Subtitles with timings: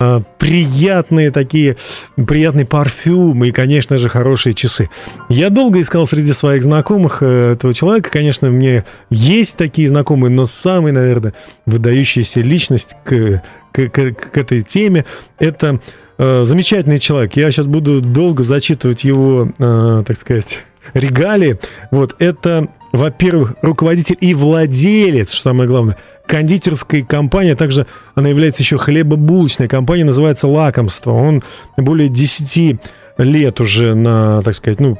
[0.00, 1.76] а, приятные такие,
[2.16, 4.90] приятный парфюм и, конечно же, хорошие часы.
[5.28, 8.10] Я долго искал среди своих знакомых э, этого человека.
[8.10, 11.32] Конечно, мне есть такие знакомые, но самый, наверное,
[11.64, 15.04] выдающаяся личность к, к, к, к этой теме–
[15.38, 15.80] это
[16.18, 17.36] э, замечательный человек.
[17.36, 20.58] Я сейчас буду долго зачитывать его, э, так сказать,
[20.92, 21.60] регалии.
[21.92, 25.96] Вот, это, во-первых, руководитель и владелец, что самое главное–
[26.26, 31.12] кондитерской компании, а также она является еще хлебобулочной компанией, называется «Лакомство».
[31.12, 31.42] Он
[31.76, 32.80] более 10
[33.18, 34.98] лет уже на, так сказать, ну,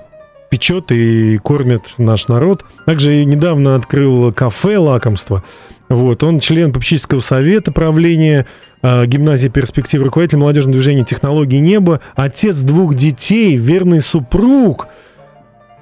[0.50, 2.64] печет и кормит наш народ.
[2.86, 5.42] Также недавно открыл кафе «Лакомство».
[5.88, 8.46] Вот, он член попечительского совета правления
[8.82, 14.88] э, гимназии перспектив, руководитель молодежного движения технологий неба, отец двух детей, верный супруг.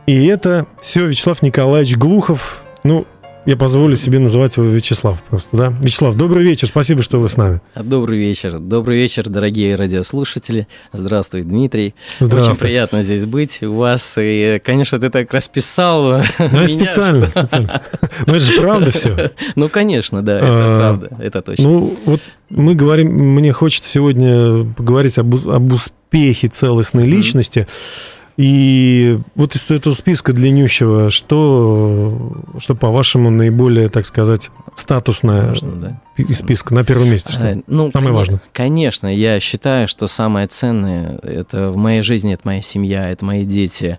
[0.06, 2.62] И это все Вячеслав Николаевич Глухов.
[2.82, 3.06] Ну,
[3.44, 5.74] я позволю себе называть его Вячеслав просто, да?
[5.80, 7.60] Вячеслав, добрый вечер, спасибо, что вы с нами.
[7.74, 10.68] Добрый вечер, добрый вечер, дорогие радиослушатели.
[10.92, 11.94] Здравствуй, Дмитрий.
[12.20, 12.52] Здравствуй.
[12.52, 14.16] Очень приятно здесь быть у вас.
[14.18, 17.42] И, конечно, ты так расписал Ну, меня, специально, что...
[17.42, 17.82] специально.
[18.26, 19.32] Ну, это же правда все.
[19.56, 21.64] Ну, конечно, да, это а, правда, это точно.
[21.64, 27.60] Ну, вот мы говорим, мне хочется сегодня поговорить об, об успехе целостной личности.
[27.60, 35.72] Mm-hmm и вот из этого списка длиннющего, что, что по-вашему, наиболее, так сказать, статусное Важно,
[35.72, 36.00] да.
[36.16, 37.34] из списка на первом месте?
[37.34, 37.42] Что?
[37.42, 38.40] А, ну, самое важное.
[38.52, 43.44] Конечно, я считаю, что самое ценное это в моей жизни это моя семья, это мои
[43.44, 43.98] дети.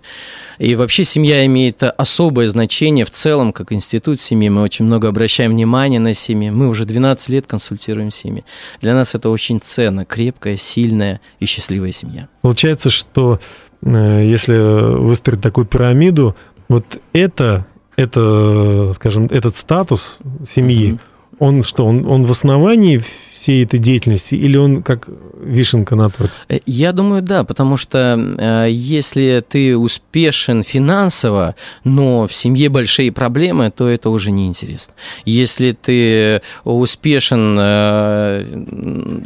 [0.58, 4.48] И вообще семья имеет особое значение в целом, как институт семьи.
[4.48, 6.50] Мы очень много обращаем внимания на семьи.
[6.50, 8.44] Мы уже 12 лет консультируем семьи.
[8.80, 12.28] Для нас это очень ценно, крепкая, сильная и счастливая семья.
[12.42, 13.40] Получается, что
[13.84, 16.34] если выстроить такую пирамиду,
[16.68, 20.18] вот это, это, скажем, этот статус
[20.48, 21.00] семьи, mm-hmm.
[21.38, 23.02] он что, он, он в основании
[23.34, 25.08] всей этой деятельности, или он как
[25.40, 26.40] вишенка на торте?
[26.48, 33.10] Э, я думаю, да, потому что э, если ты успешен финансово, но в семье большие
[33.10, 34.94] проблемы, то это уже неинтересно.
[35.24, 38.46] Если ты успешен э,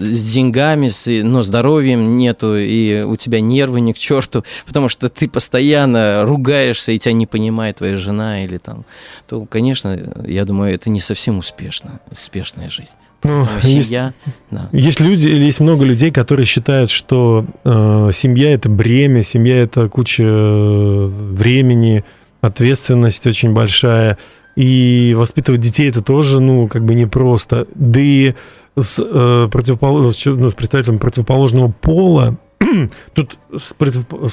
[0.00, 0.90] с деньгами,
[1.22, 6.92] но здоровьем нету, и у тебя нервы не к черту, потому что ты постоянно ругаешься,
[6.92, 8.86] и тебя не понимает твоя жена или там,
[9.28, 12.94] то, конечно, я думаю, это не совсем успешно, успешная жизнь.
[13.24, 14.12] Ну, семья.
[14.14, 14.68] Есть, да.
[14.72, 19.88] есть люди, или есть много людей, которые считают, что э, семья это бремя, семья это
[19.88, 22.04] куча э, времени,
[22.40, 24.18] ответственность очень большая.
[24.56, 27.66] И воспитывать детей это тоже, ну, как бы непросто.
[27.74, 28.34] Да и
[28.76, 29.98] с, э, противопол...
[30.00, 32.36] ну, с представителем противоположного пола
[33.14, 33.72] тут с,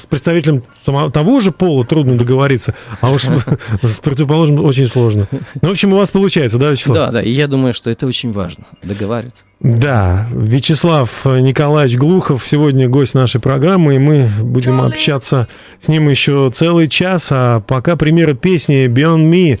[0.08, 3.24] представителем того же пола трудно договориться, а уж
[3.82, 5.28] с противоположным очень сложно.
[5.62, 6.96] Ну, в общем, у вас получается, да, Вячеслав?
[6.96, 9.44] Да, да, и я думаю, что это очень важно, договариваться.
[9.60, 15.48] Да, Вячеслав Николаевич Глухов сегодня гость нашей программы, и мы будем общаться
[15.78, 19.60] с ним еще целый час, а пока примеры песни Beyond Me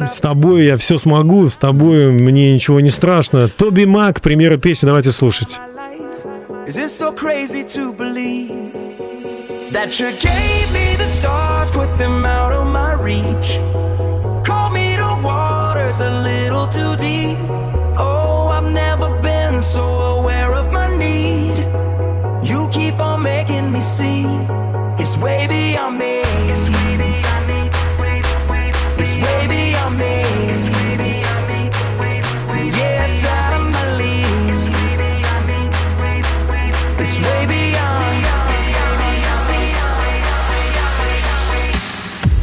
[0.00, 3.48] «С тобой я все смогу, с тобой мне ничего не страшно».
[3.48, 5.58] Тоби Мак, примеры песни, давайте слушать.
[6.66, 8.72] Is it so crazy to believe
[9.72, 13.58] that you gave me the stars, put them out of my reach?
[14.46, 17.38] Call me the waters a little too deep.
[17.98, 19.84] Oh, I've never been so
[20.18, 21.56] aware of my need.
[22.48, 24.24] You keep on making me see
[25.02, 26.20] it's way beyond me.
[26.48, 27.60] It's way beyond me.
[29.02, 30.22] It's way beyond me.
[30.48, 31.11] It's way beyond me.
[37.04, 38.26] It's way beyond.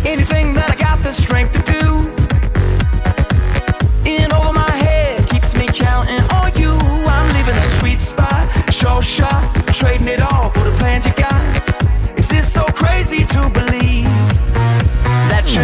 [0.05, 2.11] Anything that I got the strength to do.
[4.03, 6.75] In over my head keeps me counting on you.
[7.07, 8.49] I'm leaving sweet spot,
[9.71, 11.39] trading it all for the plans you got.
[12.19, 14.11] Is this so crazy to believe
[15.31, 15.63] that you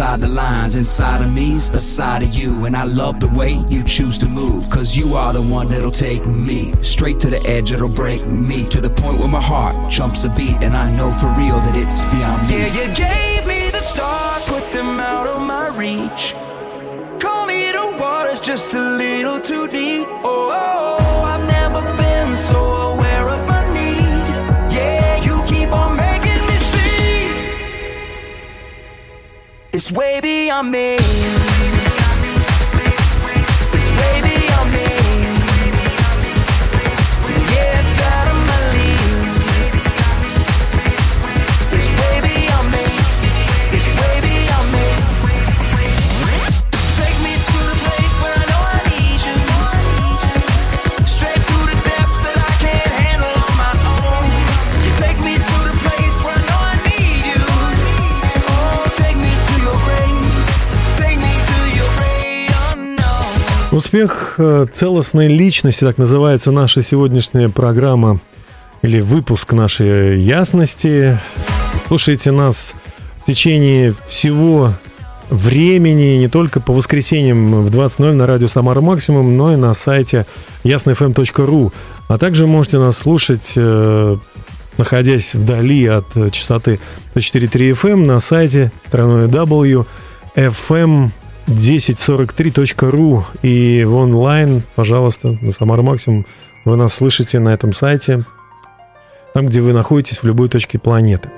[0.00, 0.76] outside the lines.
[0.76, 2.66] Inside of me's a side of you.
[2.66, 4.70] And I love the way you choose to move.
[4.70, 8.68] Cause you are the one that'll take me straight to the edge, it'll break me.
[8.68, 10.62] To the point where my heart jumps a beat.
[10.62, 12.58] And I know for real that it's beyond me.
[12.58, 16.34] Yeah, you gave me the stars, put them out of my reach.
[17.20, 20.06] Call me the one just a little too deep.
[20.22, 21.07] Oh, I've never
[29.78, 31.77] It's way beyond me.
[63.88, 68.20] Успех э, целостной личности, так называется наша сегодняшняя программа
[68.82, 71.18] или выпуск нашей ясности.
[71.86, 72.74] Слушайте нас
[73.22, 74.74] в течение всего
[75.30, 80.26] времени, не только по воскресеньям в 20.00 на радио Самара Максимум, но и на сайте
[80.64, 81.72] яснофм.ру.
[82.08, 84.16] А также можете нас слушать, э,
[84.76, 86.78] находясь вдали от э, частоты
[87.14, 89.86] 104.3 FM на сайте www
[90.36, 91.10] FM
[91.48, 96.26] 1043.ru и в онлайн, пожалуйста, на Самар Максимум
[96.66, 98.20] вы нас слышите на этом сайте,
[99.32, 101.30] там, где вы находитесь в любой точке планеты.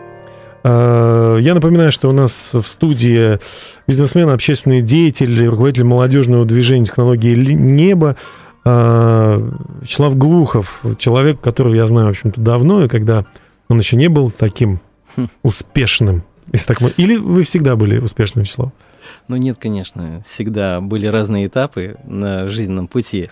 [0.65, 3.39] А, Я напоминаю, что у нас в студии
[3.87, 8.17] бизнесмен, общественный деятель, руководитель молодежного движения технологии «Небо»
[8.65, 9.41] а,
[9.81, 13.27] Вячеслав Глухов, человек, которого я знаю, в общем-то, давно, и когда
[13.69, 14.81] он еще не был таким
[15.45, 16.25] успешным.
[16.53, 18.73] Если так Или вы всегда были успешным, Вячеслав?
[19.29, 23.31] Ну нет, конечно, всегда были разные этапы на жизненном пути.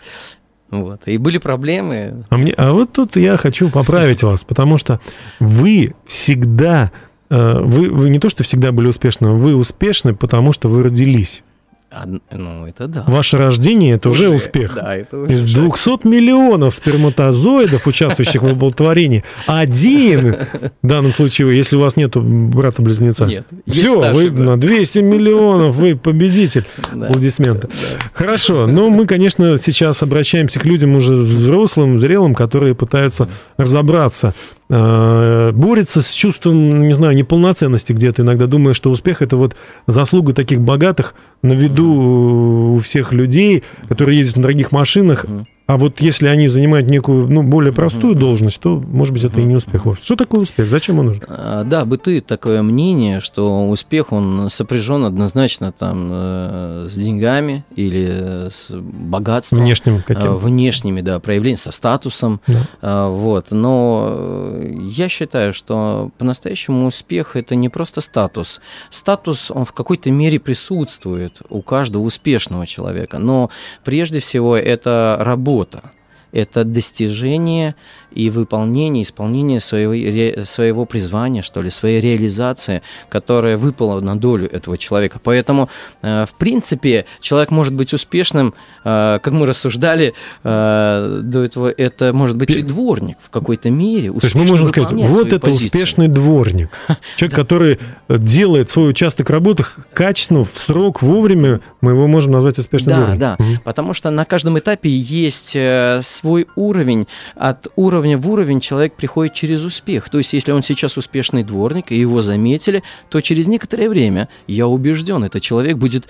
[0.70, 1.02] Вот.
[1.06, 2.24] И были проблемы.
[2.28, 5.00] А, мне, а вот тут я хочу поправить вас, потому что
[5.40, 6.92] вы всегда,
[7.30, 11.42] э, вы, вы не то, что всегда были успешны, вы успешны, потому что вы родились.
[11.90, 13.04] А, ну, это да.
[13.06, 14.74] Ваше рождение– это уже, успех.
[14.74, 15.62] Да, это уже Из шаг.
[15.62, 20.36] 200 миллионов сперматозоидов, участвующих в оплодотворении, один,
[20.82, 24.46] в данном случае, если у вас нет брата-близнеца, Нет, все, вы брат.
[24.46, 26.66] на 200 миллионов, вы победитель.
[26.92, 27.06] Да.
[27.06, 27.68] Аплодисменты.
[28.12, 34.34] Хорошо, но мы, конечно, сейчас обращаемся к людям уже взрослым, зрелым, которые пытаются разобраться,
[34.68, 38.20] э, борются с чувством, не знаю, неполноценности где-то.
[38.20, 39.56] Иногда думая, что успех это вот
[39.86, 45.26] заслуга таких богатых на виду у всех людей, которые ездят на дорогих машинах.
[45.68, 49.44] А вот если они занимают некую, ну, более простую должность, то, может быть, это и
[49.44, 50.02] не успех вовсе.
[50.02, 50.70] Что такое успех?
[50.70, 51.22] Зачем он нужен?
[51.28, 58.48] А, Да, бытует такое мнение, что успех, он сопряжен однозначно там э, с деньгами или
[58.48, 59.60] с богатством.
[59.60, 60.36] Внешним э, каким?
[60.36, 62.40] Внешними, да, проявлениями, со статусом.
[62.46, 62.60] Да.
[62.80, 63.50] А, Вот.
[63.50, 68.62] Но э, я считаю, что по-настоящему успех– это не просто статус.
[68.90, 73.50] Статус, он в какой-то мере присутствует у каждого успешного человека, но
[73.84, 75.97] прежде всего это работа работа.
[76.38, 77.74] Это достижение
[78.12, 84.48] и выполнение, исполнение своего, ре- своего призвания, что ли, своей реализации, которая выпала на долю
[84.50, 85.20] этого человека.
[85.22, 85.68] Поэтому,
[86.02, 88.54] э, в принципе, человек может быть успешным,
[88.84, 90.14] э, как мы рассуждали
[90.44, 94.10] э, до этого, это может быть и дворник в какой-то мере.
[94.12, 96.70] То есть мы можем сказать, вот это успешный дворник.
[97.16, 102.90] Человек, который делает свой участок работы качественно, в срок, вовремя, мы его можем назвать успешным
[102.90, 103.18] Да, дворником.
[103.18, 103.60] да, Мгм.
[103.64, 107.06] потому что на каждом этапе есть э, свой уровень.
[107.36, 110.10] От уровня в уровень человек приходит через успех.
[110.10, 114.66] То есть, если он сейчас успешный дворник, и его заметили, то через некоторое время, я
[114.66, 116.06] убежден, этот человек будет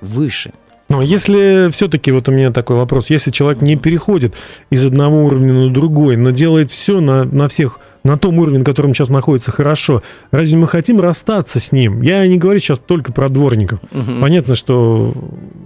[0.00, 0.52] выше.
[0.88, 4.34] Но если все-таки, вот у меня такой вопрос, если человек не переходит
[4.70, 8.64] из одного уровня на другой, но делает все на, на всех, на том уровне, на
[8.64, 12.02] котором сейчас находится хорошо, разве мы хотим расстаться с ним?
[12.02, 13.80] Я не говорю сейчас только про дворников.
[13.92, 14.20] Мгм.
[14.20, 15.14] Понятно, что,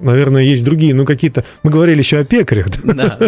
[0.00, 1.44] наверное, есть другие, ну какие-то...
[1.64, 2.68] Мы говорили еще о пекарях.
[2.84, 3.18] да?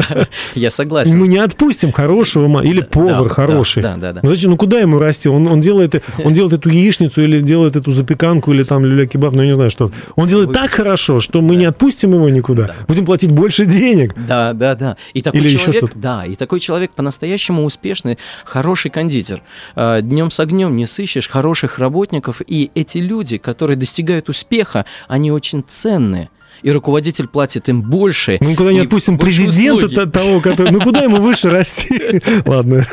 [0.55, 1.19] Я согласен.
[1.19, 3.83] Мы не отпустим хорошего или повар хороший.
[3.83, 4.21] Да, да, да.
[4.23, 4.51] Ну зачем?
[4.51, 5.29] Ну куда ему расти?
[5.29, 9.43] Он, он, делает, он делает эту яичницу или делает эту запеканку или там люля-кебаб, ну
[9.43, 9.91] я не знаю что.
[10.15, 12.69] Он делает так хорошо, что мы не отпустим его никуда.
[12.69, 12.75] Да.
[12.87, 14.15] Будем платить больше денег.
[14.17, 14.97] Да, да, да.
[15.15, 19.43] И такой человек, да, и такой человек по-настоящему успешный, хороший кондитер.
[19.77, 25.65] Днем с огнем не сыщешь хороших работников, и эти люди, которые достигают успеха, они очень
[25.67, 26.29] ценные.
[26.63, 28.37] И руководитель платит им больше.
[28.41, 29.95] Мы никуда не отпустим президента услуги.
[29.95, 30.73] то- того, который...
[30.73, 32.21] Ну куда ему выше расти?
[32.47, 32.87] Ладно.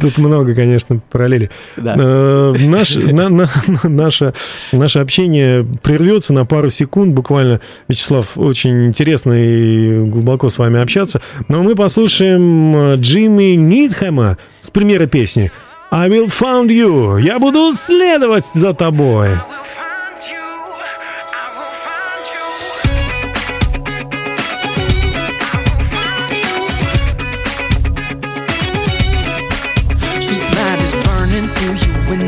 [0.00, 1.50] Тут много, конечно, параллелей.
[1.76, 3.50] Э, наш- на- на-
[3.84, 4.34] наше,
[4.72, 7.60] наше общение прервется на пару секунд буквально.
[7.88, 11.20] Вячеслав, очень интересно и глубоко с вами общаться.
[11.48, 15.50] Но мы послушаем э, Джимми Нитхэма с примера песни
[15.90, 17.20] «I will find you».
[17.20, 19.30] Я буду следовать за тобой.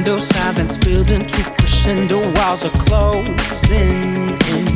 [0.03, 4.67] Silence building to crescendo walls are closing in.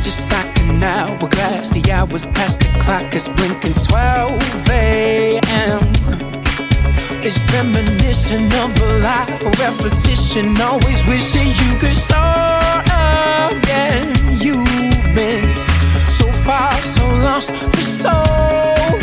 [0.00, 5.80] Just like an hourglass, the hours past the clock is blinking 12 a.m.
[7.26, 12.86] It's reminiscent of a life of repetition, always wishing you could start
[13.54, 14.40] again.
[14.44, 15.56] You've been
[16.18, 18.16] so far, so lost for so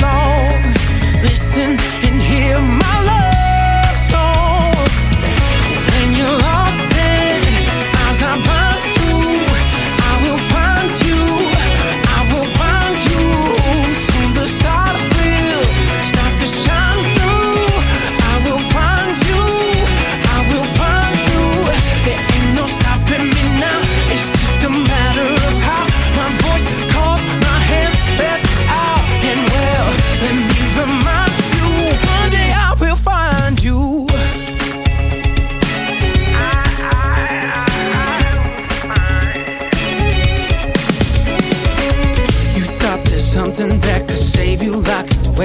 [0.05, 0.61] long.
[1.23, 1.71] Listen
[2.05, 3.20] and hear my love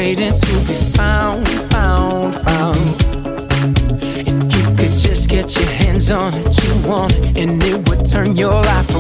[0.07, 2.79] waiting to be found, found, found.
[4.31, 8.07] If you could just get your hands on it, you want it, and it would
[8.07, 8.96] turn your life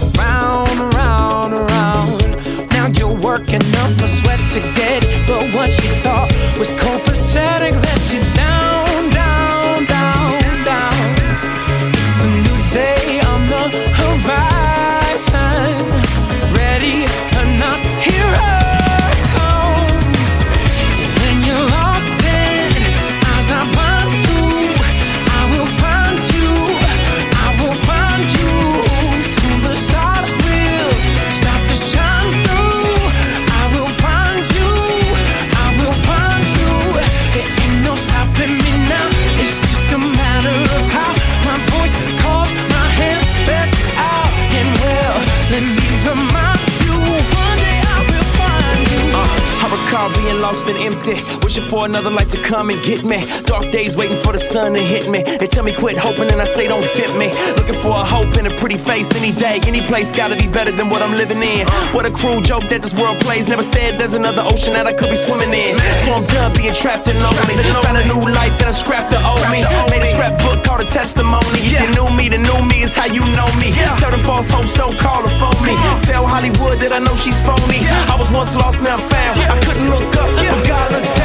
[51.06, 51.35] 对。
[51.56, 53.24] Wishing for another life to come and get me.
[53.44, 55.22] Dark days waiting for the sun to hit me.
[55.22, 57.32] They tell me quit hoping, and I say don't tempt me.
[57.56, 60.72] Looking for a hope in a pretty face any day, any place gotta be better
[60.72, 61.66] than what I'm living in.
[61.94, 63.48] What a cruel joke that this world plays.
[63.48, 65.78] Never said there's another ocean that I could be swimming in.
[65.98, 67.56] So I'm done being trapped and lonely.
[67.84, 69.64] Found a new life and I scrapped the old me.
[69.90, 71.60] Made a scrapbook called a testimony.
[71.64, 73.72] If you knew me, the new me is how you know me.
[73.96, 75.74] Tell them false hopes don't call or phone me.
[76.04, 77.80] Tell Hollywood that I know she's phony.
[78.12, 79.40] I was once lost, now found.
[79.48, 81.15] I couldn't look up, but God looked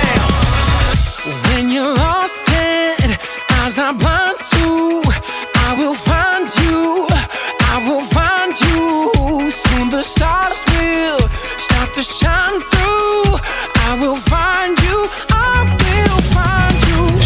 [3.72, 5.01] as I blind to,
[5.68, 7.08] I will find you.
[7.74, 9.50] I will find you.
[9.50, 11.20] Soon the stars will
[11.66, 13.40] start to shine through.
[13.88, 14.50] I will find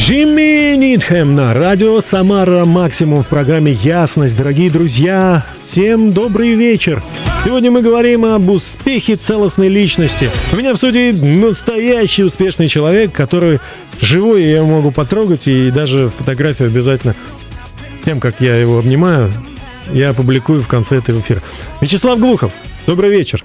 [0.05, 4.37] Джимми Нитхэм на радио «Самара Максимум» в программе «Ясность».
[4.37, 7.01] Дорогие друзья, всем добрый вечер.
[7.43, 10.29] Сегодня мы говорим об успехе целостной личности.
[10.53, 13.59] У меня в студии настоящий успешный человек, который
[13.99, 17.15] живой, я его могу потрогать, и даже фотографию обязательно
[17.63, 17.73] с
[18.05, 19.33] тем, как я его обнимаю,
[19.91, 21.41] я опубликую в конце этого эфира.
[21.81, 22.51] Вячеслав Глухов,
[22.85, 23.43] добрый вечер.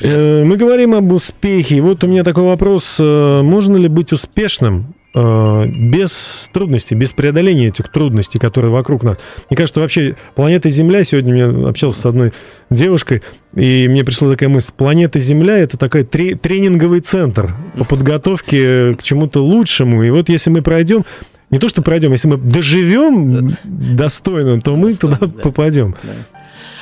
[0.00, 1.76] Э, Мы говорим об успехе.
[1.76, 2.96] И Вот у меня такой вопрос.
[2.98, 9.16] Э, Можно ли быть успешным без трудностей, без преодоления этих трудностей, которые вокруг нас?
[9.48, 12.32] Мне кажется, вообще планета Земля, сегодня я общался с одной
[12.70, 13.22] девушкой,
[13.54, 19.02] и мне пришла такая мысль, планета Земля это такой тре- тренинговый центр по подготовке к
[19.02, 20.02] чему-то лучшему.
[20.02, 21.04] И вот если мы пройдем
[21.50, 25.26] не то, что пройдем, если мы доживем достойно, то мы туда да.
[25.26, 25.94] попадем.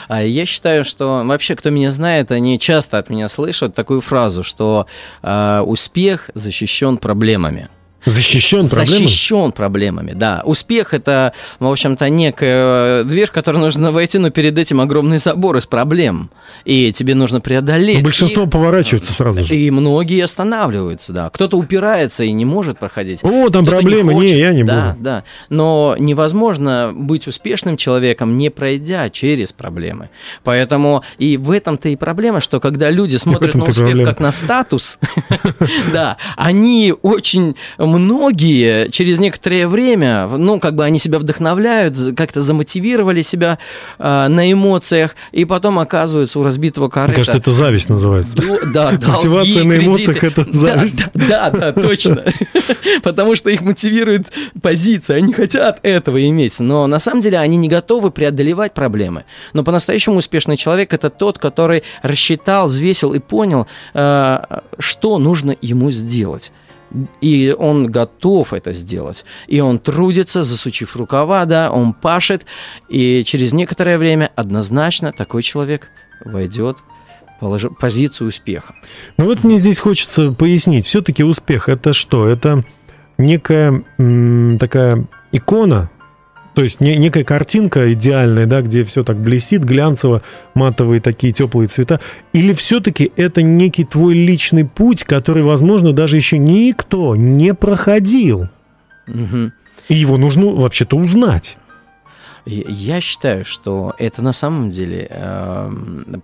[0.09, 4.45] А я считаю, что вообще, кто меня знает, они часто от меня слышат такую фразу,
[4.45, 4.87] что
[5.23, 7.69] э, успех защищен проблемами.
[8.07, 9.07] Защищен проблемами?
[9.07, 10.43] Защищен проблемами, да.
[10.45, 15.57] Успех это, в общем-то, некая дверь, в которую нужно войти, но перед этим огромный забор
[15.57, 16.31] из проблем.
[16.65, 17.99] И тебе нужно преодолеть.
[17.99, 18.51] Но большинство их.
[18.51, 19.57] поворачиваются сразу же.
[19.57, 21.31] И многие останавливаются, да.
[21.31, 23.21] Кто-то упирается и не может проходить.
[23.23, 24.37] О, там проблемы, не, хочет.
[24.37, 25.05] я не да, буду.
[25.05, 30.11] Да, Но невозможно быть успешным человеком, не пройдя через проблемы.
[30.45, 34.11] Поэтому и в этом-то и проблема, что когда люди смотрят на и успех проблема.
[34.11, 34.99] как на статус,
[35.93, 37.57] да, они очень
[37.99, 43.59] многие через некоторое время, ну, как бы они себя вдохновляют, как-то замотивировали себя
[43.99, 47.09] э, на эмоциях, и потом оказываются у разбитого корыта.
[47.13, 48.37] Мне кажется, это зависть называется.
[48.37, 51.09] Ду- Да, долги, Мотивация на эмоциях это зависть.
[51.15, 52.25] Да, да, да, точно.
[53.03, 54.27] Потому что их мотивирует
[54.63, 59.25] позиция, они хотят этого иметь, но на самом деле они не готовы преодолевать проблемы.
[59.53, 64.39] Но по-настоящему успешный человек это тот, который рассчитал, взвесил и понял, э,
[64.79, 66.53] что нужно ему сделать.
[67.21, 69.25] И он готов это сделать.
[69.49, 72.47] И он трудится, засучив рукава, да, он пашет.
[72.89, 75.89] И через некоторое время однозначно такой человек
[76.25, 76.79] войдет
[77.41, 78.75] в позицию успеха.
[79.19, 80.87] Ну вот мне здесь хочется пояснить.
[80.87, 82.29] Все-таки успех это что?
[82.29, 82.65] Это
[83.19, 85.91] некая м, такая икона,
[86.57, 90.23] то есть не, некая картинка идеальная, да, где все так блестит, глянцево,
[90.55, 92.01] матовые такие теплые цвета,
[92.33, 98.49] или все-таки это некий твой личный путь, который, возможно, даже еще никто не проходил.
[99.07, 99.53] Угу.
[99.91, 101.59] И его нужно вообще-то узнать.
[102.47, 105.71] Я считаю, что это на самом деле э,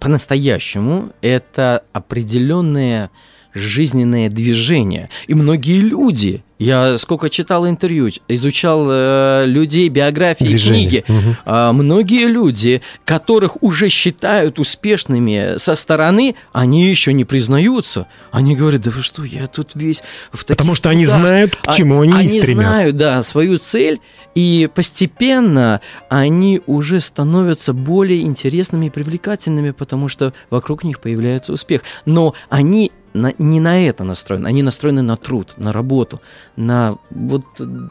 [0.00, 3.10] по-настоящему это определенное
[3.52, 5.10] жизненное движение.
[5.26, 10.88] И многие люди я сколько читал интервью, изучал э, людей, биографии, Движение.
[10.88, 11.04] книги.
[11.09, 11.37] Угу.
[11.45, 18.07] Э, многие люди, которых уже считают успешными со стороны, они еще не признаются.
[18.31, 20.02] Они говорят, да вы что, я тут весь
[20.33, 22.50] в Потому что они знают, к чему они, они стремятся.
[22.52, 24.00] Они знают, да, свою цель,
[24.35, 31.83] и постепенно они уже становятся более интересными и привлекательными, потому что вокруг них появляется успех.
[32.04, 36.21] Но они на, не на это настроены, они настроены на труд, на работу,
[36.57, 37.45] на вот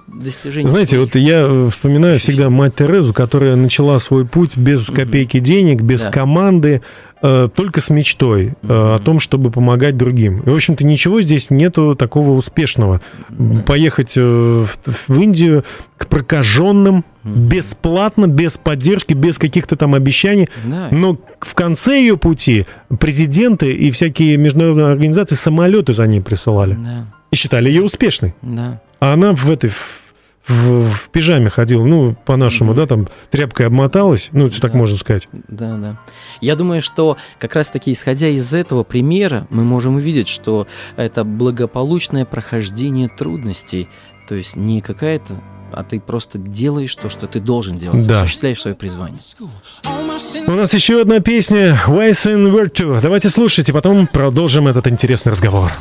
[0.08, 0.70] достижение.
[0.70, 6.02] Знаете, вот я вспоминаю всегда мать Терезу, которая начала свой путь без копейки денег, без
[6.02, 6.12] да.
[6.12, 6.82] команды,
[7.22, 8.96] только с мечтой mm-hmm.
[8.96, 10.40] о том, чтобы помогать другим.
[10.42, 13.02] И, в общем-то, ничего здесь нету такого успешного.
[13.30, 13.64] Mm-hmm.
[13.64, 15.64] Поехать э, в, в Индию
[15.98, 17.48] к прокаженным mm-hmm.
[17.48, 20.50] бесплатно, без поддержки, без каких-то там обещаний.
[20.66, 20.88] Да.
[20.90, 22.66] Но в конце ее пути
[23.00, 26.74] президенты и всякие международные организации самолеты за ней присылали.
[26.74, 27.06] Да.
[27.30, 28.34] И считали ее успешной.
[28.42, 28.82] Да.
[29.00, 30.01] А она в этой в,
[30.48, 32.76] в пижаме ходил, ну, по-нашему, mm-hmm.
[32.76, 34.56] да, там тряпкой обмоталась, ну, да.
[34.60, 35.28] так можно сказать.
[35.48, 35.98] Да, да.
[36.42, 42.26] Я думаю, что как раз-таки, исходя из этого примера, мы можем увидеть, что это благополучное
[42.26, 43.88] прохождение трудностей,
[44.28, 45.42] то есть не какая-то
[45.74, 48.22] а ты просто делаешь то, что ты должен делать, да.
[48.22, 49.22] осуществляешь свое призвание.
[50.48, 53.00] У нас еще одна песня «Wise in Virtue».
[53.02, 55.72] Давайте слушайте, потом продолжим этот интересный разговор.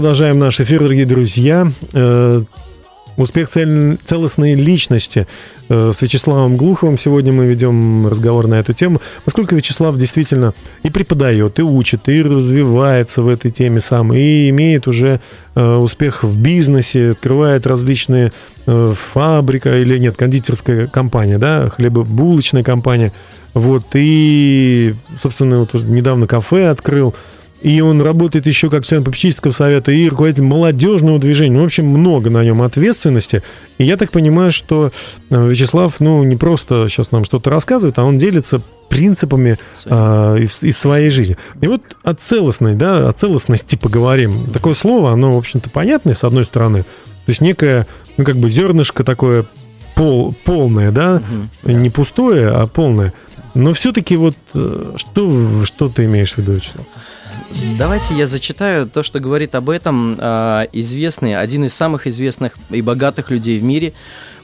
[0.00, 1.70] Продолжаем наш эфир, дорогие друзья.
[1.92, 2.40] Э,
[3.18, 5.26] успех целостной личности.
[5.68, 10.88] Э, с Вячеславом Глуховым сегодня мы ведем разговор на эту тему, поскольку Вячеслав действительно и
[10.88, 15.20] преподает, и учит, и развивается в этой теме сам, и имеет уже
[15.54, 18.32] э, успех в бизнесе, открывает различные
[18.64, 23.12] фабрика или нет, кондитерская компания, да, хлебобулочная компания.
[23.52, 27.14] Вот, и, собственно, вот недавно кафе открыл,
[27.60, 31.56] и он работает еще как член попечительского совета и руководитель молодежного движения.
[31.56, 33.42] Ну, в общем, много на нем ответственности.
[33.78, 34.92] И я так понимаю, что
[35.28, 40.62] э, Вячеслав, ну, не просто сейчас нам что-то рассказывает, а он делится принципами а, из,
[40.62, 41.36] из своей жизни.
[41.60, 44.48] И вот о целостной, да, о целостности поговорим.
[44.52, 46.82] Такое слово, оно, в общем-то, понятное, с одной стороны.
[46.82, 49.46] То есть некое, ну, как бы зернышко такое
[49.94, 51.22] пол, полное, да,
[51.64, 53.12] угу, не пустое, а полное.
[53.54, 56.86] Но все-таки вот э, что, что ты имеешь в виду, Вячеслав?
[57.78, 62.82] Давайте я зачитаю то, что говорит об этом э, известный, один из самых известных и
[62.82, 63.92] богатых людей в мире,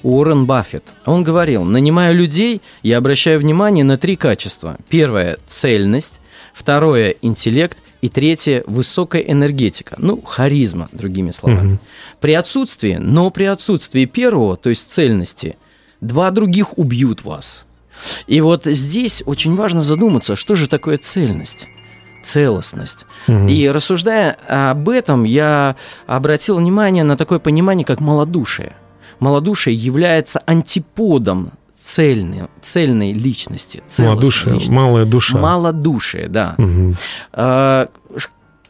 [0.03, 0.85] Уоррен Баффет.
[1.05, 4.77] Он говорил, нанимая людей, я обращаю внимание на три качества.
[4.88, 6.20] Первое– цельность.
[6.53, 7.79] Второе– интеллект.
[8.03, 9.96] И третье– высокая энергетика.
[9.99, 11.72] Ну, харизма, другими словами.
[11.72, 11.79] Мгм.
[12.20, 15.57] При отсутствии, но при отсутствии первого, то есть цельности,
[16.01, 17.66] два других убьют вас.
[18.27, 21.68] И вот здесь очень важно задуматься, что же такое цельность
[22.27, 23.07] целостность.
[23.29, 23.49] Мгм.
[23.49, 28.75] И рассуждая об этом, я обратил внимание на такое понимание, как малодушие.
[29.21, 33.83] Малодушие является антиподом цельной, цельной личности.
[33.99, 34.73] Малодушие, личности.
[34.73, 35.39] малая душа.
[35.39, 36.55] Малодушие, да.
[36.59, 36.97] Мгм.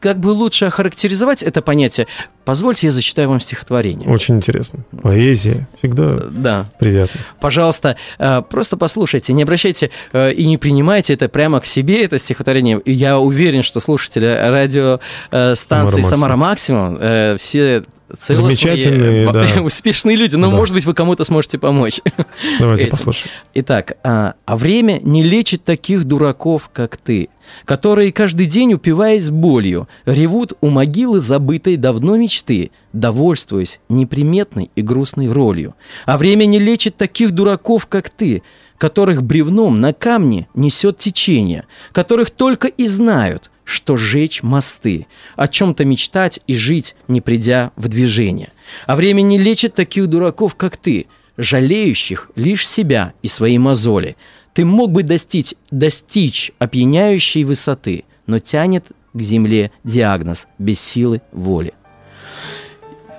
[0.06, 2.06] Как бы лучше охарактеризовать это понятие?
[2.44, 4.08] Позвольте, я зачитаю вам стихотворение.
[4.08, 4.84] Очень интересно.
[5.02, 7.20] Поэзия всегда Да, приятно.
[7.40, 12.20] пожалуйста, э, просто послушайте, не обращайте э, и не принимайте это прямо к себе, это
[12.20, 12.80] стихотворение.
[12.84, 17.82] Я уверен, что слушатели радиостанции Самара Самара Максимум э, все
[18.18, 19.62] целостные, Замечательные, б- да.
[19.62, 20.56] успешные люди, но, Да.
[20.56, 22.00] может быть, вы кому-то сможете помочь.
[22.60, 22.90] Давайте Этим.
[22.96, 23.30] послушаем.
[23.54, 27.28] Итак, а, а время не лечит таких дураков, как ты,
[27.64, 35.30] которые каждый день, упиваясь болью, ревут у могилы забытой давно мечты, довольствуясь неприметной и грустной
[35.32, 35.74] ролью.
[36.04, 38.42] А время не лечит таких дураков, как ты,
[38.78, 45.84] которых бревном на камне несет течение, которых только и знают, что жечь мосты, о чем-то
[45.84, 48.52] мечтать и жить, не придя в движение.
[48.86, 54.16] А время не лечит таких дураков, как ты, жалеющих лишь себя и свои мозоли.
[54.54, 61.74] Ты мог бы достичь, достичь опьяняющей высоты, но тянет к земле диагноз без силы воли.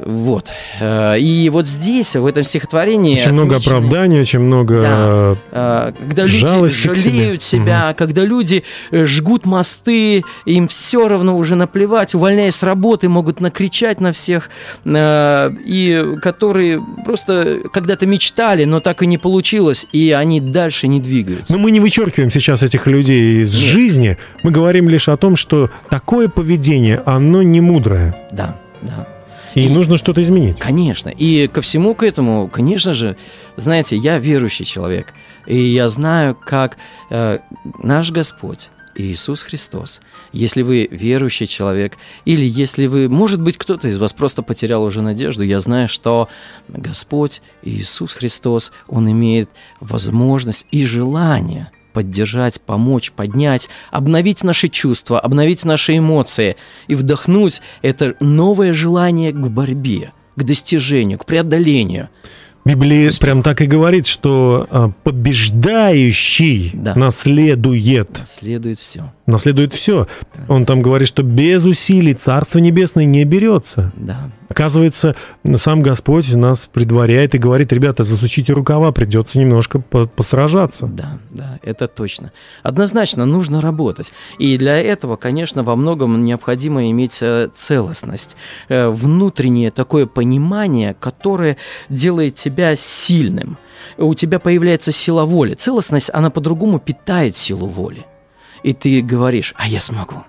[0.08, 0.54] Вот.
[0.80, 3.18] Э, И вот здесь, в этом стихотворении...
[3.18, 4.82] Очень много отмечены- оправдания, очень много...
[4.82, 5.38] Да.
[5.52, 7.12] А, когда люди Жалости к себе.
[7.12, 13.10] жалеют себя, когда люди э, жгут мосты, им все равно уже наплевать, увольняясь с работы,
[13.10, 14.50] могут накричать на всех,
[14.86, 21.02] э, и которые просто когда-то мечтали, но так и не получилось, и они дальше не
[21.02, 21.52] двигаются.
[21.52, 23.72] Но мы не вычеркиваем сейчас этих людей из Нет.
[23.74, 24.18] жизни.
[24.42, 28.16] Мы говорим лишь о том, что такое поведение, оно не мудрое.
[28.32, 29.06] Да, да.
[29.58, 30.60] И, И- нужно что-то изменить.
[30.60, 31.10] Конечно.
[31.10, 33.18] И ко всему к этому, конечно же,
[33.56, 35.14] знаете, я верующий человек.
[35.48, 36.78] И я знаю, как
[37.10, 37.40] э,
[37.82, 43.98] наш Господь Иисус Христос, если вы верующий человек, или если вы, может быть, кто-то из
[43.98, 46.30] вас просто потерял уже надежду, я знаю, что
[46.68, 55.66] Господь Иисус Христос, Он имеет возможность и желание поддержать, помочь, поднять, обновить наши чувства, обновить
[55.66, 56.56] наши эмоции
[56.88, 62.10] и вдохнуть это новое желание к борьбе, к достижению, к преодолению.
[62.66, 66.94] Библия прям так и говорит, что а, побеждающий Да.
[66.94, 68.22] наследует.
[68.40, 69.12] Следует все.
[69.26, 70.08] Наследует все.
[70.48, 73.92] Он там говорит, что без усилий Царство Небесное не берется.
[73.96, 74.30] Да.
[74.50, 75.16] Оказывается,
[75.56, 80.88] сам Господь нас предваряет и говорит, ребята, засучите рукава, придется немножко по- посражаться.
[80.88, 82.32] Да, да, это точно.
[82.64, 84.14] Однозначно нужно работать.
[84.40, 88.38] И для этого, конечно, во многом необходимо иметь э, целостность,
[88.70, 91.58] э, внутреннее такое понимание, которое
[91.90, 93.58] делает тебя сильным.
[93.98, 95.56] У тебя появляется сила воли.
[95.56, 98.06] Целостность, она по-другому питает силу воли.
[98.64, 100.24] И ты говоришь, а я смогу.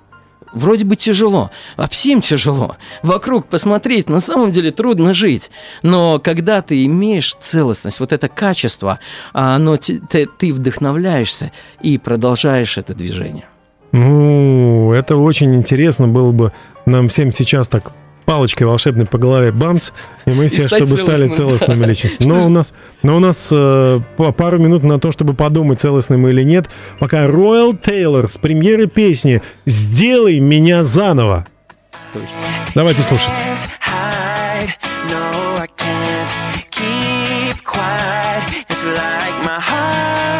[0.52, 2.76] Вроде бы тяжело, а всем тяжело.
[3.02, 5.50] Вокруг посмотреть, на самом деле трудно жить.
[5.82, 8.98] Но когда ты имеешь целостность, вот это качество,
[9.32, 13.46] оно, ты, ты вдохновляешься и продолжаешь это движение.
[13.92, 16.52] Ну, это очень интересно было бы
[16.84, 17.92] нам всем сейчас так
[18.29, 19.88] палочкой волшебной по голове бамц,
[20.27, 21.88] и мы все, чтобы стали целостным, целостными да.
[21.88, 22.29] личностями.
[22.29, 26.19] Но у нас, но у нас э, па- пару минут на то, чтобы подумать, целостны
[26.19, 26.69] мы или нет,
[27.01, 31.47] пока Роyal Тейлор с премьеры песни «Сделай меня заново».
[32.12, 32.29] Точно.
[32.75, 33.33] Давайте слушать.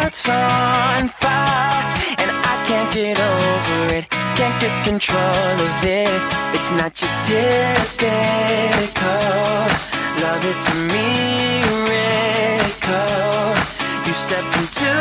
[0.05, 4.18] It's on fire, and I can't get over it.
[4.49, 6.21] Can't get control of it.
[6.55, 8.09] It's not your typical
[10.23, 10.43] love.
[10.43, 11.19] It's a miracle.
[14.07, 14.93] You stepped into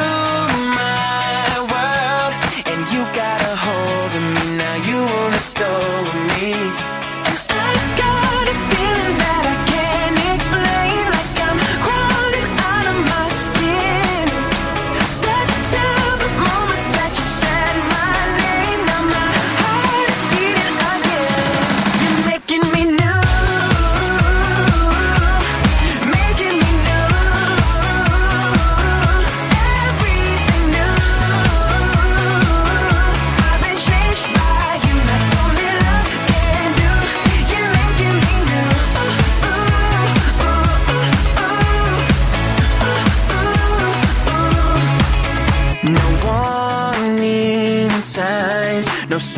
[0.77, 2.35] my world,
[2.67, 3.38] and you got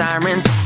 [0.01, 0.60] sirens,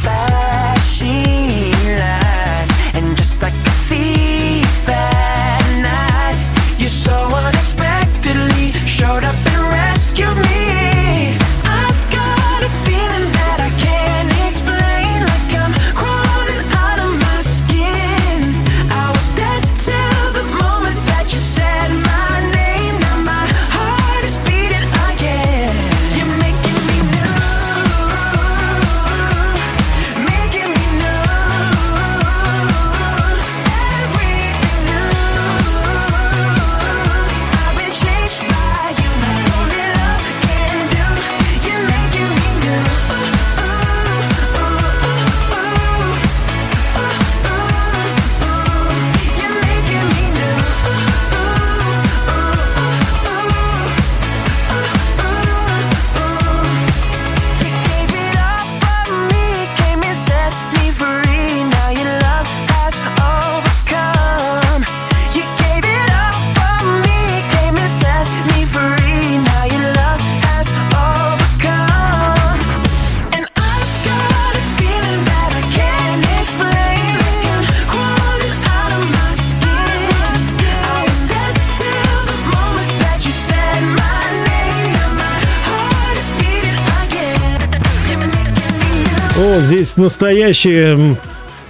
[89.54, 91.16] О, здесь настоящая,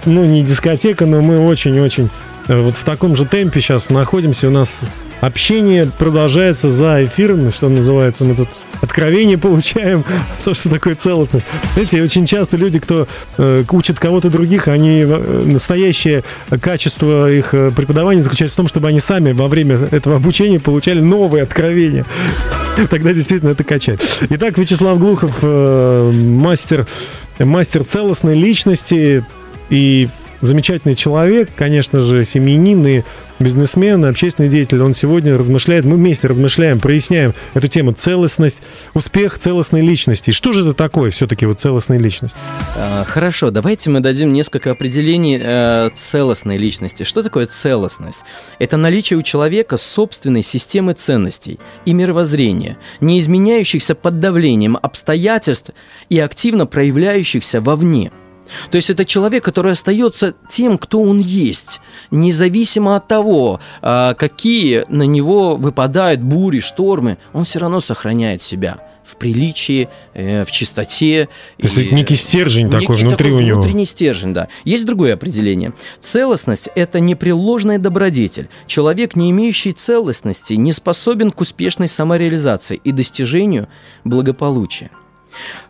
[0.05, 2.09] ну, не дискотека, но мы очень-очень
[2.47, 4.47] э, вот в таком же темпе сейчас находимся.
[4.47, 4.79] У нас
[5.21, 8.23] общение продолжается за эфиром, что называется.
[8.23, 8.47] Мы тут
[8.81, 10.03] откровение получаем,
[10.43, 11.45] то, что такое целостность.
[11.73, 16.23] Знаете, очень часто люди, кто э, учат кого-то других, они э, настоящее
[16.59, 21.01] качество их э, преподавания заключается в том, чтобы они сами во время этого обучения получали
[21.01, 22.03] новые откровения.
[22.89, 24.01] Тогда действительно это качает.
[24.29, 26.87] Итак, Вячеслав Глухов, э, мастер,
[27.39, 29.23] мастер целостной личности
[29.69, 30.07] и
[30.41, 33.03] замечательный человек, конечно же, семьянин и
[33.39, 34.81] бизнесмен, общественный деятель.
[34.81, 38.61] Он сегодня размышляет, мы вместе размышляем, проясняем эту тему целостность,
[38.93, 40.31] успех целостной личности.
[40.31, 42.35] Что же это такое все-таки вот целостная личность?
[42.77, 47.03] А, Хорошо, давайте мы дадим несколько определений э, целостной личности.
[47.03, 48.23] Что такое целостность?
[48.59, 55.71] Это наличие у человека собственной системы ценностей и мировоззрения, не изменяющихся под давлением обстоятельств
[56.09, 58.11] и активно проявляющихся вовне.
[58.71, 61.81] То есть это человек, который остается тем, кто он есть,
[62.11, 68.79] независимо от того, а, какие на него выпадают бури, штормы, он все равно сохраняет себя
[69.05, 71.29] в приличии, э, в чистоте.
[71.57, 73.61] То есть это некий стержень такой некий внутри у него.
[73.61, 74.47] Внутренний стержень, да.
[74.63, 75.73] Есть другое определение.
[75.99, 78.49] Целостность– это непреложная добродетель.
[78.65, 83.67] Человек, не имеющий целостности, не способен к успешной самореализации и достижению
[84.03, 84.89] благополучия.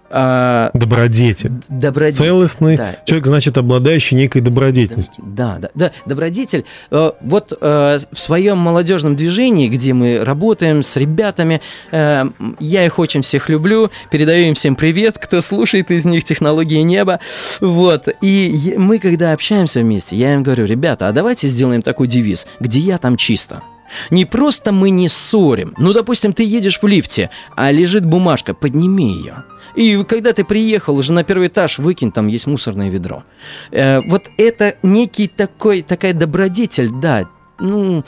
[0.10, 1.52] А, Добродетель.
[1.68, 2.26] добродетель.
[2.26, 2.96] Целостный да.
[3.06, 5.24] человек, значит, обладающий некой добродетельностью.
[5.26, 5.92] Да, да, да.
[6.06, 6.66] Добродетель.
[6.92, 12.26] э, Вот э, в своем молодежном движении, где мы работаем с ребятами, э,
[12.60, 17.20] я их очень всех люблю, передаю им всем привет, кто слушает из них технологии неба.
[17.60, 18.08] Вот.
[18.22, 22.80] И мы, когда общаемся вместе, я им говорю, ребята, а давайте сделаем такой девиз, где
[22.80, 23.62] я, там чисто.
[24.10, 25.74] Не просто мы не ссорим.
[25.78, 29.44] Ну, допустим, ты едешь в лифте, а лежит бумажка, подними ее.
[29.76, 33.24] И когда ты приехал уже на первый этаж, выкинь, там есть мусорное ведро.
[33.72, 37.26] Э, вот это некий такой, такая добродетель, да,
[37.60, 38.04] ну,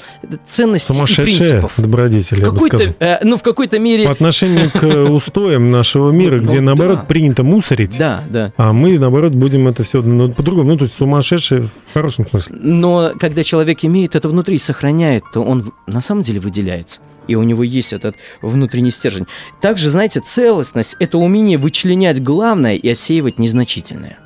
[0.46, 1.74] ценности и принципов.
[1.78, 2.80] добродетель, В я бы сказал.
[2.80, 4.06] какой-то, э, ну, в какой-то мере...
[4.06, 8.54] По отношению к э, устоям нашего мира, Ну, где, наоборот, принято мусорить, Да, да.
[8.58, 10.72] а мы, наоборот, будем это все ну, по-другому.
[10.72, 12.56] Ну, то есть сумасшедшие в хорошем смысле.
[12.60, 17.00] Но когда человек имеет это внутри и сохраняет, то он на самом деле выделяется.
[17.28, 19.28] И у него есть этот внутренний стержень.
[19.62, 24.18] Также, знаете, целостность– это умение вычленять главное и отсеивать незначительное.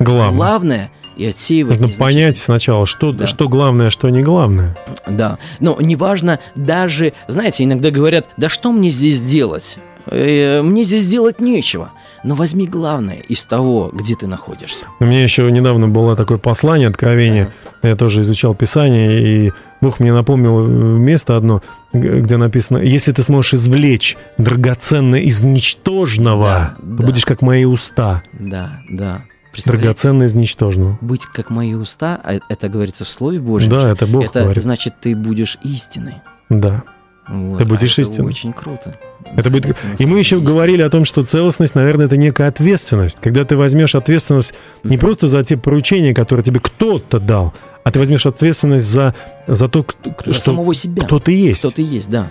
[0.00, 0.36] Главное.
[0.36, 3.26] Главное и отсеивать Нужно понять сначала, что, Да.
[3.26, 4.76] что главное, а что не главное.
[5.06, 9.76] Да, но неважно даже, знаете, иногда говорят, да что мне здесь делать?
[10.06, 11.90] Э, Мне здесь делать нечего.
[12.24, 14.84] Но возьми главное из того, где ты находишься.
[15.00, 17.52] У меня еще недавно было такое послание, откровение.
[17.82, 23.22] Я тоже изучал Писание, и Бог мне напомнил э, место одно, где написано, если ты
[23.22, 27.06] сможешь извлечь драгоценное из ничтожного, Да, то да.
[27.06, 28.22] будешь как мои уста.
[28.32, 29.22] Да, да.
[29.62, 30.98] Драгоценное из ничтожного.
[31.00, 33.70] Быть как мои уста, а это говорится в Слове Божьем.
[33.70, 34.62] Да, это Бог это говорит.
[34.62, 36.16] значит, ты будешь истиной.
[36.48, 36.82] Да.
[37.28, 38.28] Вот, Ты будешь а это истиной.
[38.28, 38.94] очень круто.
[39.36, 39.74] Это будет...
[39.98, 43.18] И мы еще деле говорили о том, что целостность, наверное, это некая ответственность.
[43.20, 45.00] Когда ты возьмешь ответственность не Мгм.
[45.00, 49.14] просто за те поручения, которые тебе кто-то дал, а ты возьмешь ответственность за,
[49.46, 50.12] за то, кто.
[50.26, 51.02] За что, самого себя.
[51.04, 51.60] кто ты есть.
[51.60, 52.30] Кто ты есть, да.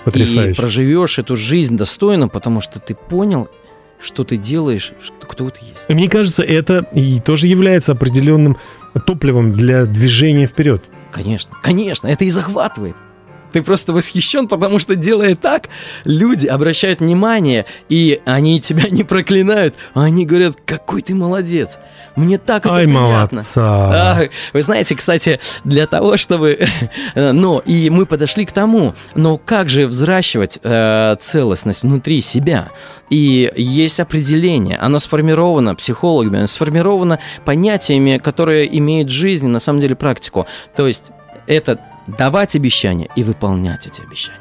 [0.00, 0.60] И Потрясающе.
[0.60, 3.48] проживешь эту жизнь достойно, потому что ты понял,
[4.02, 5.88] что ты делаешь, кто ты есть.
[5.88, 8.56] Мне кажется, это и тоже является определенным
[9.06, 10.82] топливом для движения вперед.
[11.10, 12.96] Конечно, конечно, это и захватывает.
[13.52, 15.68] Ты просто восхищен, потому что делая так,
[16.04, 21.78] люди обращают внимание, и они тебя не проклинают, а они говорят, какой ты молодец.
[22.16, 23.00] Мне так это приятно.
[23.00, 23.62] молодца.
[23.64, 26.58] А, вы знаете, кстати, для того, чтобы...
[27.14, 32.70] Но и мы подошли к тому, но как же взращивать э, целостность внутри себя?
[33.08, 39.94] И есть определение, оно сформировано психологами, оно сформировано понятиями, которые имеют жизнь, на самом деле
[39.94, 40.46] практику.
[40.76, 41.12] То есть
[41.46, 44.38] это давать обещания и выполнять эти обещания.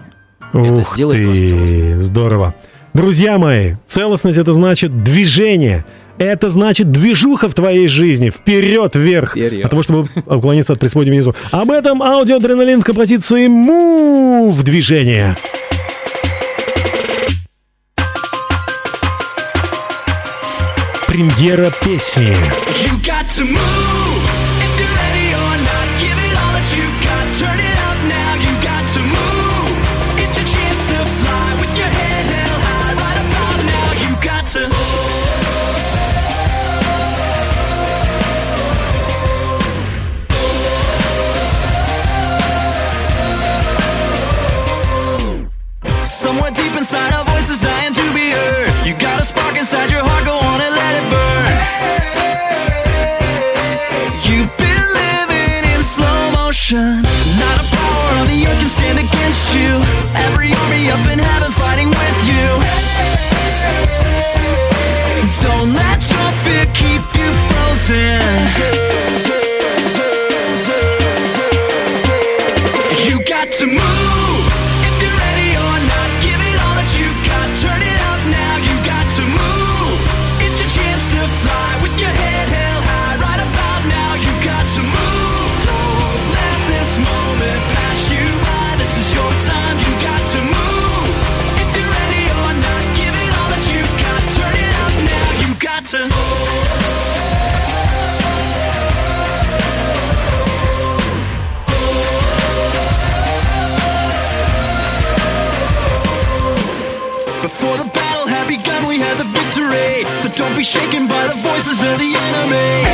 [0.53, 1.81] Это Ух сделает вас целостным.
[1.81, 2.55] ты, здорово.
[2.93, 5.85] Друзья мои, целостность это значит движение.
[6.17, 8.29] Это значит движуха в твоей жизни.
[8.29, 9.31] Вперед, вверх.
[9.31, 9.65] Вперед.
[9.65, 11.33] От того, чтобы уклониться от преисподней внизу.
[11.51, 15.35] Об этом аудиоадреналин в композиции Move движение.
[21.07, 22.35] Премьера песни.
[22.83, 24.50] You got to move
[56.71, 57.01] motion.
[57.39, 59.81] Not a power on the earth can stand against you.
[60.15, 62.47] Every army up in heaven fighting with you.
[65.41, 68.70] Don't let your fear keep you frozen.
[110.61, 112.85] Be shaken by the voices of the enemy.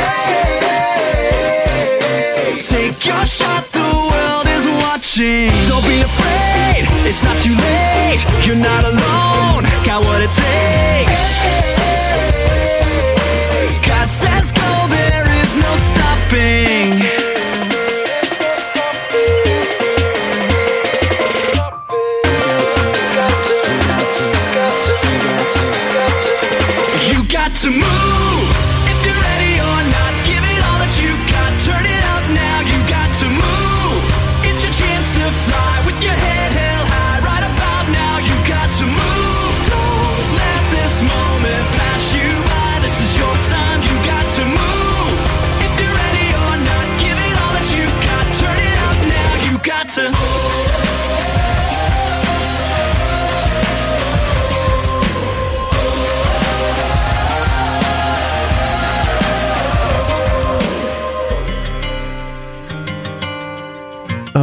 [2.64, 5.52] Take your shot, the world is watching.
[5.68, 8.24] Don't be afraid, it's not too late.
[8.46, 10.27] You're not alone, got what it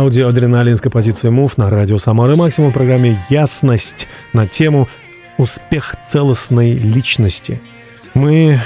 [0.05, 4.87] Аудиоадреналин с композицией Move на радио Самары Максимум в программе «Ясность» на тему
[5.39, 7.59] «Успех целостной личности».
[8.13, 8.59] Мы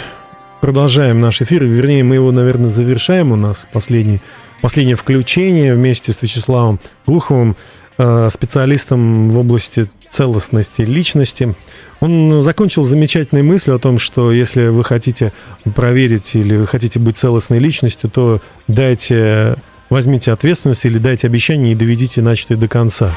[0.60, 3.32] продолжаем наш эфир, вернее, мы его, наверное, завершаем.
[3.32, 4.20] У нас последний,
[4.62, 7.56] последнее включение вместе с Вячеславом Глуховым,
[7.98, 11.56] э, специалистом в области целостности личности.
[12.02, 15.32] Он закончил замечательной мыслью о том, что если вы хотите
[15.74, 19.56] проверить или вы хотите быть целостной личностью, то дайте,
[19.90, 23.12] возьмите ответственность или дайте обещание и доведите начатое до конца.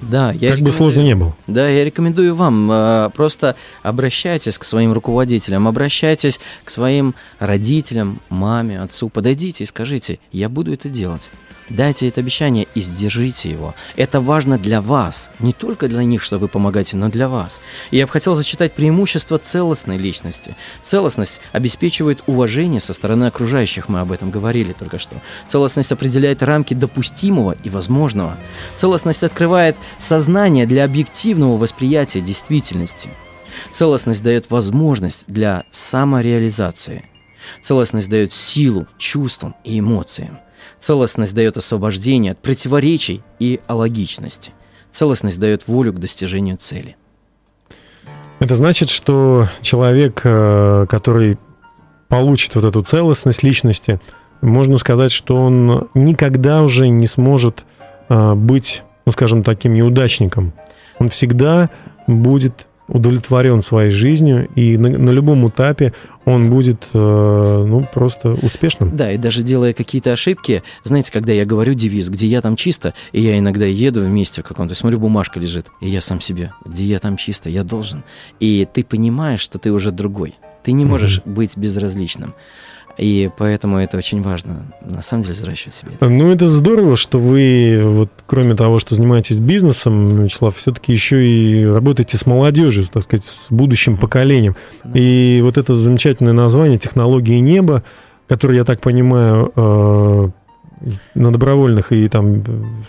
[0.00, 1.36] Да, я как бы сложно не было.
[1.46, 8.80] Да, я рекомендую вам э, просто обращайтесь к своим руководителям, обращайтесь к своим родителям, маме,
[8.80, 11.30] отцу, подойдите и скажите, я буду это делать.
[11.70, 13.76] Дайте это обещание и сдержите его.
[13.96, 17.60] Это важно для вас, не только для них, что вы помогаете, но для вас.
[17.92, 20.56] И я бы хотел зачитать преимущество целостной личности.
[20.82, 25.14] Целостность обеспечивает уважение со стороны окружающих, мы об этом говорили только что.
[25.48, 28.36] Целостность определяет рамки допустимого и возможного.
[28.76, 33.10] Целостность открывает сознание для объективного восприятия действительности.
[33.72, 37.04] Целостность дает возможность для самореализации.
[37.62, 40.40] Целостность дает силу чувствам и эмоциям.
[40.80, 44.52] Целостность дает освобождение от противоречий и алогичности.
[44.90, 46.96] Целостность дает волю к достижению цели.
[48.38, 51.38] Это значит, что человек, э, который
[52.08, 54.00] получит вот эту целостность личности,
[54.40, 57.66] можно сказать, что он никогда уже не сможет
[58.08, 60.54] э, быть, ну, скажем, таким неудачником.
[60.98, 61.68] Он всегда
[62.06, 68.94] будет удовлетворен своей жизнью, и на, на любом этапе он будет э, ну, просто успешным.
[68.96, 72.94] Да, и даже делая какие-то ошибки, знаете, когда я говорю девиз, где я там чисто,
[73.12, 76.84] и я иногда еду вместе в каком-то, смотрю, бумажка лежит, и я сам себе, где
[76.84, 78.02] я там чисто, я должен.
[78.40, 80.34] И ты понимаешь, что ты уже другой.
[80.62, 81.32] Ты не можешь mm-hmm.
[81.32, 82.34] быть безразличным.
[83.00, 85.92] И поэтому это очень важно, на самом деле, взращивать себе.
[86.00, 91.64] Ну, это здорово, что вы, вот, кроме того, что занимаетесь бизнесом, Вячеслав, все-таки еще и
[91.64, 94.54] работаете с молодежью, так сказать, с будущим поколением.
[94.84, 94.90] Да.
[94.98, 97.82] И вот это замечательное название «Технологии неба»,
[98.28, 100.28] которое, я так понимаю, э,
[101.14, 102.42] на добровольных и там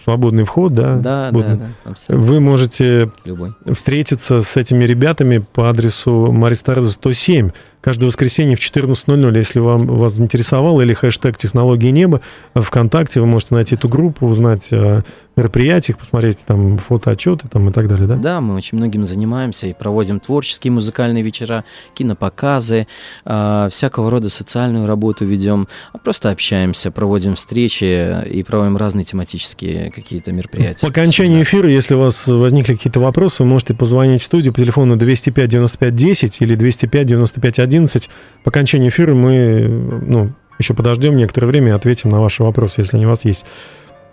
[0.03, 0.97] свободный вход, да?
[0.97, 1.68] Да, да, да.
[1.86, 2.28] Абсолютно.
[2.28, 3.53] Вы можете Любой.
[3.74, 7.51] встретиться с этими ребятами по адресу Маристарза 107
[7.82, 12.21] каждое воскресенье в 14.00, если вам, вас заинтересовало, или хэштег «Технологии неба»
[12.55, 15.03] ВКонтакте, вы можете найти эту группу, узнать о
[15.36, 18.15] мероприятиях, посмотреть там фотоотчеты там, и так далее, да?
[18.15, 21.63] Да, мы очень многим занимаемся и проводим творческие музыкальные вечера,
[21.93, 22.88] кинопоказы,
[23.25, 29.91] э, всякого рода социальную работу ведем, а просто общаемся, проводим встречи и проводим разные тематические
[29.91, 30.82] какие-то мероприятия.
[30.82, 34.59] По окончании эфира, если у вас возникли какие-то вопросы, вы можете позвонить в студию по
[34.59, 38.09] телефону 205 95 10 или 205 95 11.
[38.43, 39.67] По окончании эфира мы
[40.05, 43.45] ну, еще подождем некоторое время и ответим на ваши вопросы, если они у вас есть.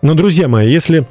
[0.00, 1.06] Но, друзья мои, если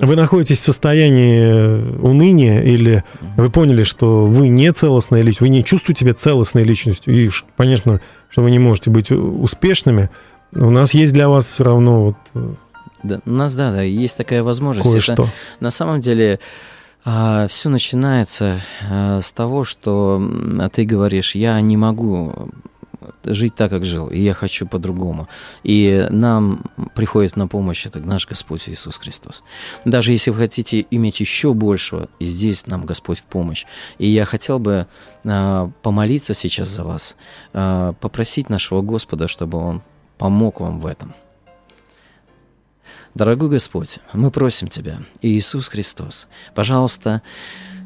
[0.00, 3.04] вы находитесь в состоянии уныния или
[3.36, 8.00] вы поняли, что вы не целостная личность, вы не чувствуете себя целостной личностью, и, понятно,
[8.28, 10.10] что вы не можете быть успешными,
[10.54, 12.16] у нас есть для вас все равно вот...
[12.34, 12.54] Э,
[13.02, 14.90] да, у нас, да, да, есть такая возможность.
[14.90, 15.12] Кое-что.
[15.12, 15.26] Это,
[15.60, 16.40] на самом деле,
[17.04, 20.20] а, все начинается а, с того, что
[20.72, 22.50] ты говоришь, я не могу
[23.24, 25.28] жить так, как жил, и я хочу по-другому.
[25.62, 26.62] И нам
[26.94, 29.42] приходит на помощь это наш Господь Иисус Христос.
[29.84, 33.66] Даже если вы хотите иметь еще большего, и здесь нам Господь в помощь.
[33.98, 34.86] И я хотел бы
[35.24, 37.16] а, помолиться сейчас за вас,
[37.52, 39.82] а, попросить нашего Господа, чтобы Он
[40.16, 41.14] помог вам в этом.
[43.18, 47.20] Дорогой Господь, мы просим Тебя, Иисус Христос, пожалуйста,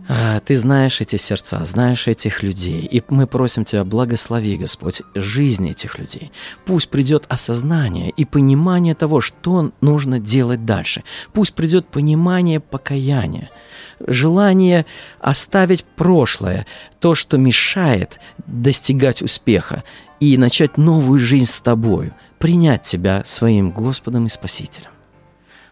[0.07, 5.70] а, ты знаешь эти сердца, знаешь этих людей, и мы просим Тебя, благослови, Господь, жизнь
[5.70, 6.33] этих людей.
[6.66, 11.03] Пусть придет осознание и понимание того, что нужно делать дальше.
[11.33, 13.49] Пусть придет понимание покаяния,
[14.07, 14.85] желание
[15.18, 16.66] оставить прошлое,
[17.01, 19.83] то, что мешает достигать успеха,
[20.20, 24.91] и начать новую жизнь с Тобою, принять Тебя своим Господом и Спасителем.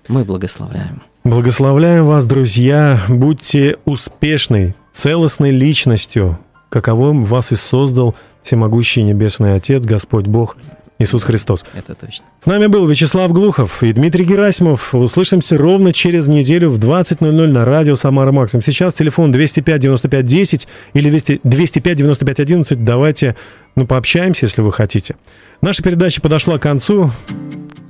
[0.09, 1.03] Мы благословляем.
[1.25, 3.03] Благословляем вас, друзья.
[3.09, 6.39] Будьте успешной, целостной личностью,
[6.69, 10.57] каковым вас и создал всемогущий Небесный Отец, Господь Бог,
[10.99, 11.65] Иисус Христос.
[11.75, 12.27] Это точно.
[12.41, 14.95] С нами был Вячеслав Глухов и Дмитрий Герасимов.
[14.95, 18.63] Услышимся ровно через неделю в 20.00 на радио «Самара Максимум».
[18.63, 22.75] Сейчас телефон 205-95-10 или 205-95-11.
[22.77, 23.35] Давайте
[23.77, 25.17] ну, пообщаемся, если вы хотите.
[25.63, 27.11] Наша передача подошла к концу.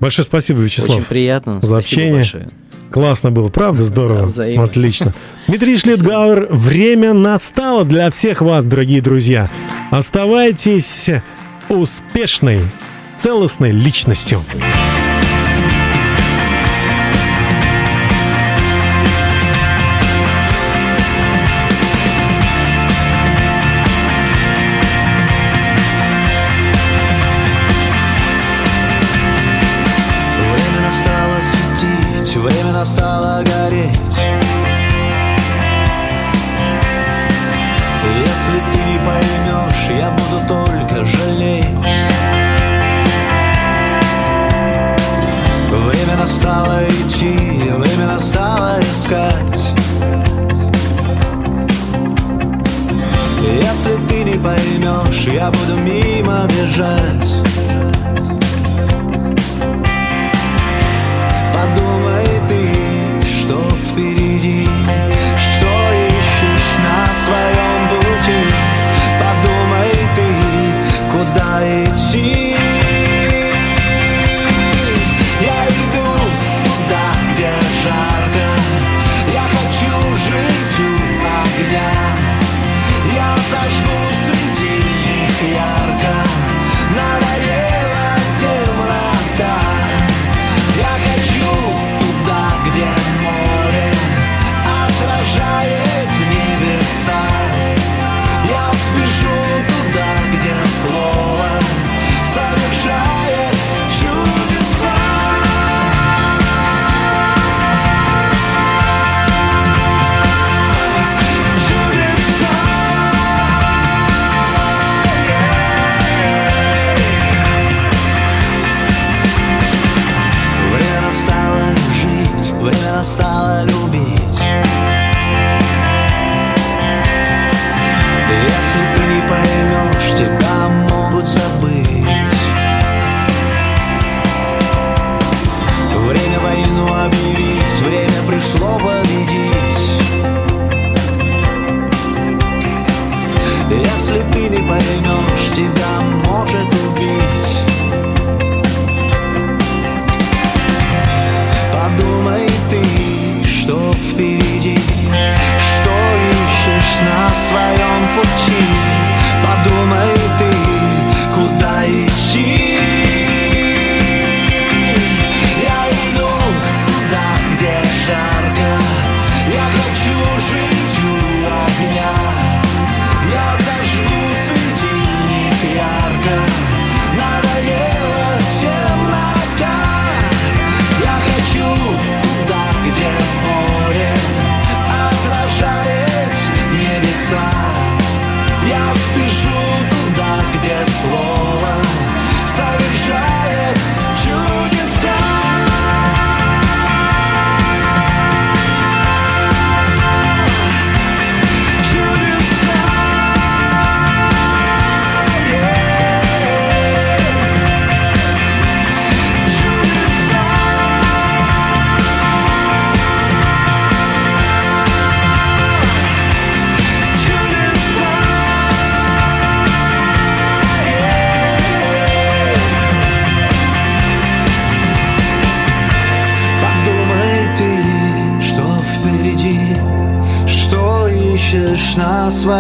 [0.01, 0.91] Большое спасибо, Вячеслав.
[0.97, 1.61] Очень приятно.
[1.61, 2.13] За спасибо общение.
[2.15, 2.49] Большое.
[2.91, 3.83] Классно было, правда?
[3.83, 4.27] Здорово.
[4.27, 4.65] Взаимно.
[4.65, 5.13] Отлично.
[5.47, 9.49] Дмитрий Шлитгауэр, время настало для всех вас, дорогие друзья.
[9.91, 11.11] Оставайтесь
[11.69, 12.63] успешной,
[13.17, 14.43] целостной личностью.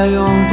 [0.00, 0.48] На своем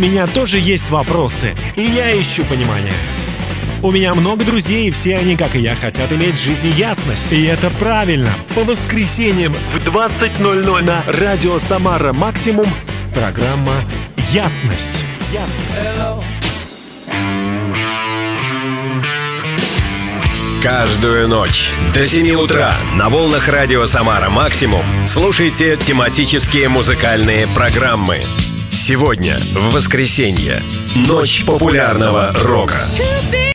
[0.00, 2.94] меня тоже есть вопросы, и я ищу понимание.
[3.82, 7.30] У меня много друзей, и все они, как и я, хотят иметь в жизни ясность.
[7.30, 8.30] И это правильно.
[8.54, 12.66] По воскресеньям в 20.00 на радио «Самара Максимум»
[13.14, 13.74] программа
[14.32, 15.04] «Ясность».
[20.62, 28.20] Каждую ночь до 7 утра на волнах радио «Самара Максимум» слушайте тематические музыкальные программы.
[28.90, 30.60] Сегодня, в воскресенье,
[31.06, 32.84] ночь популярного рока.